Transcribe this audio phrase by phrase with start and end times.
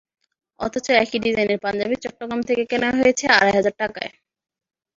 [0.59, 4.11] অথচ একই ডিজাইনের পাঞ্জাবি চট্টগ্রাম থেকে কেনা হয়েছে আড়াই হাজার টাকায়।